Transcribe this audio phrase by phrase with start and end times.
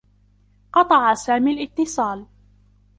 [0.73, 2.25] قطع سامي الاتّصال.